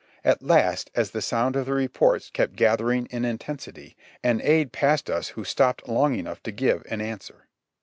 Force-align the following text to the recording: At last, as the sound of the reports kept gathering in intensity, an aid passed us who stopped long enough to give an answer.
At 0.25 0.41
last, 0.41 0.89
as 0.95 1.11
the 1.11 1.21
sound 1.21 1.55
of 1.55 1.67
the 1.67 1.73
reports 1.73 2.31
kept 2.31 2.55
gathering 2.55 3.05
in 3.11 3.23
intensity, 3.23 3.95
an 4.23 4.41
aid 4.43 4.71
passed 4.71 5.11
us 5.11 5.27
who 5.37 5.43
stopped 5.43 5.87
long 5.87 6.15
enough 6.15 6.41
to 6.41 6.51
give 6.51 6.83
an 6.89 7.01
answer. 7.01 7.45